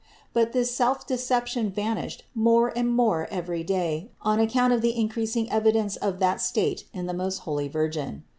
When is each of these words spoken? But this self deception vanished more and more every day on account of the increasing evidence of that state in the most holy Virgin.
But 0.33 0.51
this 0.51 0.73
self 0.75 1.05
deception 1.05 1.69
vanished 1.69 2.23
more 2.33 2.75
and 2.75 2.91
more 2.91 3.27
every 3.29 3.63
day 3.63 4.09
on 4.23 4.39
account 4.39 4.73
of 4.73 4.81
the 4.81 4.99
increasing 4.99 5.47
evidence 5.51 5.95
of 5.95 6.17
that 6.17 6.41
state 6.41 6.85
in 6.91 7.05
the 7.05 7.13
most 7.13 7.41
holy 7.45 7.67
Virgin. 7.67 8.23